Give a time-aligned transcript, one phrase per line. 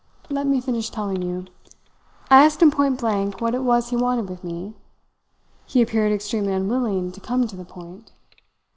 [0.31, 1.45] "Let me finish telling you.
[2.31, 4.73] I asked him point blank what it was he wanted with me;
[5.67, 8.11] he appeared extremely unwilling to come to the point.